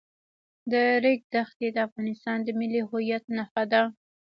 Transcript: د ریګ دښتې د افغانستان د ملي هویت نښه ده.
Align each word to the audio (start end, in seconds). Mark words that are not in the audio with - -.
د 0.71 0.73
ریګ 1.03 1.21
دښتې 1.33 1.67
د 1.73 1.77
افغانستان 1.87 2.37
د 2.43 2.47
ملي 2.59 2.81
هویت 2.89 3.23
نښه 3.35 3.63
ده. 3.71 3.81